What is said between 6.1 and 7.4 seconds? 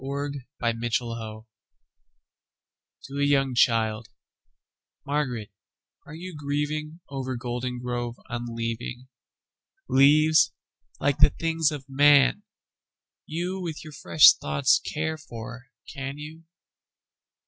you gríevingOver